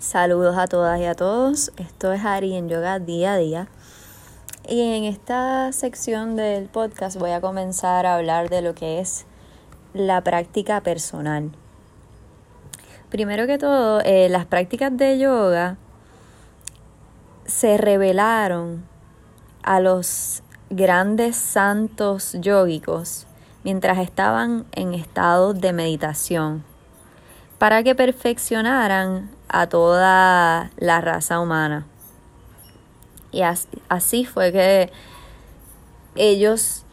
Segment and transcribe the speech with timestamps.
[0.00, 1.72] Saludos a todas y a todos.
[1.76, 3.68] Esto es Ari en Yoga Día a Día.
[4.66, 9.26] Y en esta sección del podcast voy a comenzar a hablar de lo que es
[9.92, 11.50] la práctica personal.
[13.10, 15.76] Primero que todo, eh, las prácticas de yoga
[17.44, 18.86] se revelaron
[19.62, 23.26] a los grandes santos yógicos
[23.64, 26.64] mientras estaban en estado de meditación
[27.58, 31.86] para que perfeccionaran a toda la raza humana.
[33.32, 33.42] Y
[33.88, 34.90] así fue que
[36.16, 36.84] ellos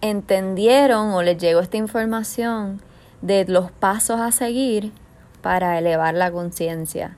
[0.00, 2.80] entendieron o les llegó esta información
[3.22, 4.92] de los pasos a seguir
[5.42, 7.16] para elevar la conciencia.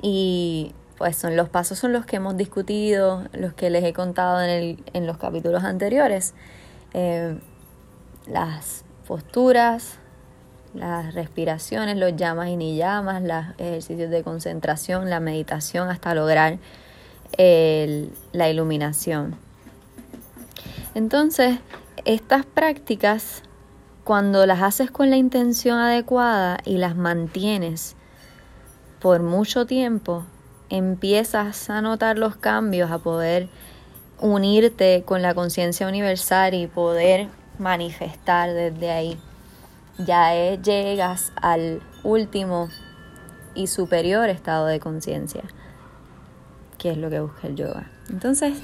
[0.00, 4.42] Y pues son los pasos son los que hemos discutido, los que les he contado
[4.42, 6.34] en, el, en los capítulos anteriores.
[6.94, 7.38] Eh,
[8.26, 9.98] las posturas,
[10.76, 16.58] las respiraciones, los llamas y ni llamas, los ejercicios de concentración, la meditación hasta lograr
[17.38, 19.36] la iluminación.
[20.94, 21.58] Entonces,
[22.04, 23.42] estas prácticas,
[24.04, 27.96] cuando las haces con la intención adecuada y las mantienes
[29.00, 30.24] por mucho tiempo,
[30.70, 33.48] empiezas a notar los cambios, a poder
[34.20, 39.18] unirte con la conciencia universal y poder manifestar desde ahí
[39.98, 42.68] ya llegas al último
[43.54, 45.42] y superior estado de conciencia,
[46.78, 47.90] que es lo que busca el yoga.
[48.10, 48.58] Entonces,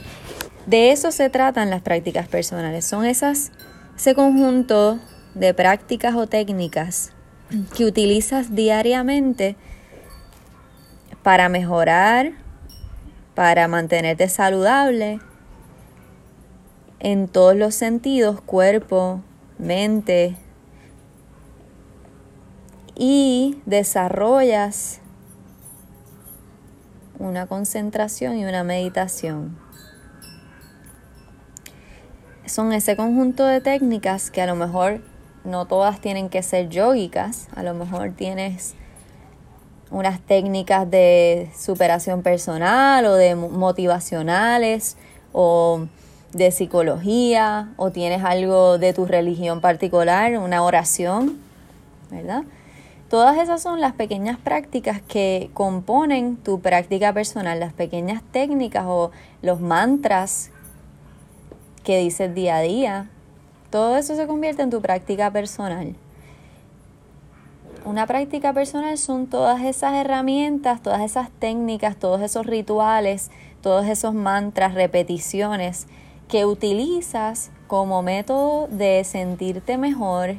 [0.67, 2.85] de eso se tratan las prácticas personales.
[2.85, 3.53] Son esas,
[3.97, 4.99] ese conjunto
[5.35, 7.13] de prácticas o técnicas
[7.77, 9.57] que utilizas diariamente
[11.23, 12.33] para mejorar,
[13.35, 15.21] para mantenerte saludable
[17.01, 19.21] en todos los sentidos, cuerpo,
[19.59, 20.37] mente,
[22.95, 25.01] y desarrollas
[27.19, 29.57] una concentración y una meditación.
[32.47, 35.01] Son ese conjunto de técnicas que a lo mejor
[35.45, 38.75] no todas tienen que ser yógicas, a lo mejor tienes
[39.91, 44.97] unas técnicas de superación personal o de motivacionales
[45.33, 45.87] o
[46.33, 51.39] de psicología o tienes algo de tu religión particular, una oración,
[52.11, 52.43] ¿verdad?
[53.13, 59.11] Todas esas son las pequeñas prácticas que componen tu práctica personal, las pequeñas técnicas o
[59.43, 60.51] los mantras
[61.85, 63.11] que dices día a día.
[63.69, 65.95] Todo eso se convierte en tu práctica personal.
[67.85, 73.31] Una práctica personal son todas esas herramientas, todas esas técnicas, todos esos rituales,
[73.61, 75.87] todos esos mantras, repeticiones
[76.29, 80.37] que utilizas como método de sentirte mejor,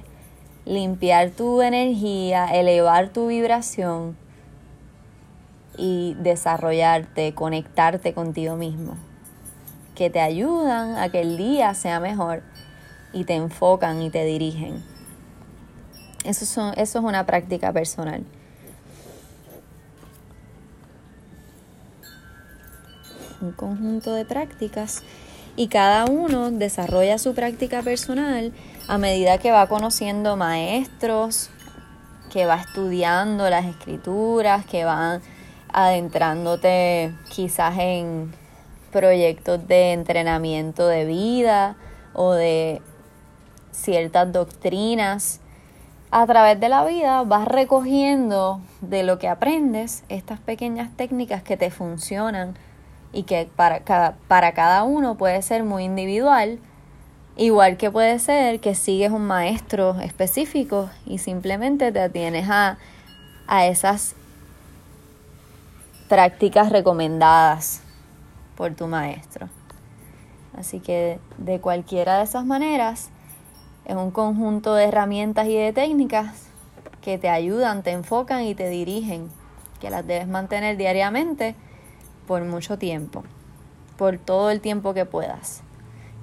[0.65, 4.15] limpiar tu energía, elevar tu vibración
[5.77, 8.95] y desarrollarte, conectarte contigo mismo,
[9.95, 12.43] que te ayudan a que el día sea mejor
[13.11, 14.83] y te enfocan y te dirigen.
[16.23, 18.23] Eso, son, eso es una práctica personal.
[23.41, 25.03] Un conjunto de prácticas
[25.55, 28.51] y cada uno desarrolla su práctica personal
[28.87, 31.49] a medida que va conociendo maestros,
[32.31, 35.19] que va estudiando las escrituras, que va
[35.71, 38.33] adentrándote quizás en
[38.91, 41.75] proyectos de entrenamiento de vida
[42.13, 42.81] o de
[43.71, 45.39] ciertas doctrinas.
[46.11, 51.57] A través de la vida vas recogiendo de lo que aprendes estas pequeñas técnicas que
[51.57, 52.55] te funcionan
[53.13, 56.59] y que para cada, para cada uno puede ser muy individual
[57.35, 62.77] Igual que puede ser que sigues un maestro específico y simplemente te atienes a,
[63.47, 64.15] a esas
[66.07, 67.81] prácticas recomendadas
[68.55, 69.49] por tu maestro.
[70.55, 73.09] Así que de cualquiera de esas maneras,
[73.85, 76.45] es un conjunto de herramientas y de técnicas
[77.01, 79.31] que te ayudan, te enfocan y te dirigen,
[79.81, 81.55] que las debes mantener diariamente
[82.27, 83.23] por mucho tiempo,
[83.97, 85.63] por todo el tiempo que puedas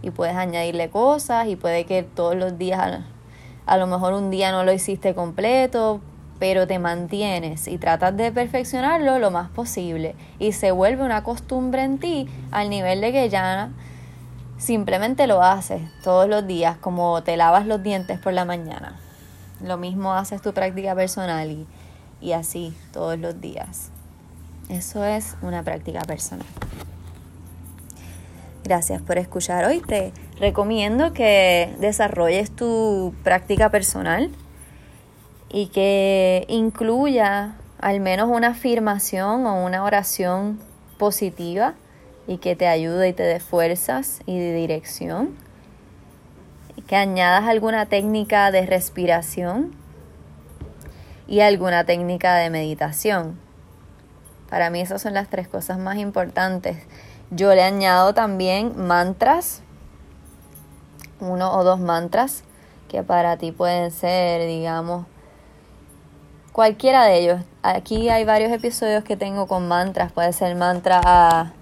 [0.03, 3.01] y puedes añadirle cosas y puede que todos los días,
[3.67, 6.01] a, lo mejor un día no lo hiciste completo,
[6.39, 11.83] pero te mantienes y tratas de perfeccionarlo lo más posible y se vuelve una costumbre
[11.83, 13.71] en ti al nivel de que ya
[14.57, 18.99] simplemente lo haces todos los días como te lavas los dientes por la mañana.
[19.63, 21.67] Lo mismo haces tu práctica personal y,
[22.23, 23.91] y así todos los días.
[24.71, 26.47] Eso es una práctica personal.
[28.63, 29.81] Gracias por escuchar hoy.
[29.81, 34.31] Te recomiendo que desarrolles tu práctica personal
[35.49, 40.61] y que incluya al menos una afirmación o una oración
[40.99, 41.75] positiva
[42.29, 45.35] y que te ayude y te dé fuerzas y de dirección.
[46.87, 49.73] Que añadas alguna técnica de respiración
[51.27, 53.50] y alguna técnica de meditación.
[54.51, 56.77] Para mí esas son las tres cosas más importantes.
[57.31, 59.63] Yo le añado también mantras,
[61.21, 62.43] uno o dos mantras
[62.89, 65.07] que para ti pueden ser, digamos,
[66.53, 67.41] cualquiera de ellos.
[67.63, 70.11] Aquí hay varios episodios que tengo con mantras.
[70.11, 71.55] Puede ser mantra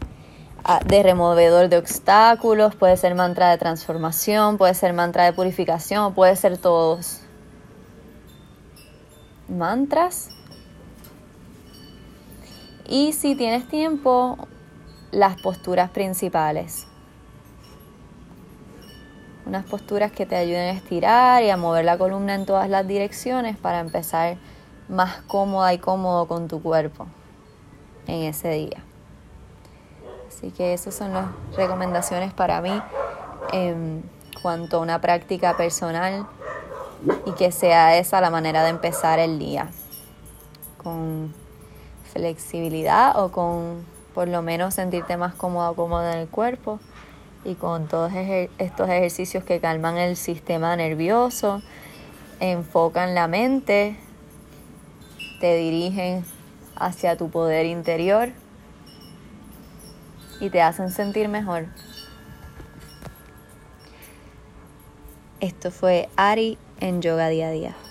[0.86, 6.34] de removedor de obstáculos, puede ser mantra de transformación, puede ser mantra de purificación, puede
[6.36, 7.20] ser todos.
[9.48, 10.30] Mantras.
[12.88, 14.38] Y si tienes tiempo,
[15.12, 16.88] las posturas principales
[19.48, 22.86] unas posturas que te ayuden a estirar y a mover la columna en todas las
[22.86, 24.36] direcciones para empezar
[24.88, 27.06] más cómoda y cómodo con tu cuerpo
[28.06, 28.84] en ese día.
[30.28, 31.26] Así que esas son las
[31.56, 32.80] recomendaciones para mí
[33.52, 34.08] en
[34.42, 36.26] cuanto a una práctica personal
[37.24, 39.70] y que sea esa la manera de empezar el día
[40.76, 41.32] con
[42.12, 43.84] flexibilidad o con
[44.14, 46.80] por lo menos sentirte más cómodo o cómoda en el cuerpo
[47.44, 51.62] y con todos estos ejercicios que calman el sistema nervioso,
[52.40, 53.96] enfocan la mente,
[55.40, 56.24] te dirigen
[56.76, 58.30] hacia tu poder interior
[60.40, 61.66] y te hacen sentir mejor.
[65.40, 67.87] Esto fue Ari en Yoga Día a Día.